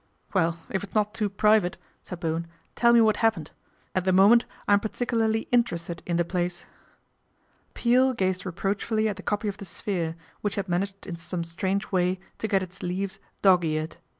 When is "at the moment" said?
3.93-4.45